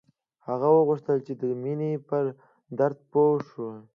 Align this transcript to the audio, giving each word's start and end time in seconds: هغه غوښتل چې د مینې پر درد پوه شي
هغه 0.47 0.67
غوښتل 0.87 1.17
چې 1.25 1.33
د 1.41 1.43
مینې 1.63 1.91
پر 2.07 2.23
درد 2.79 2.97
پوه 3.11 3.37
شي 3.49 3.67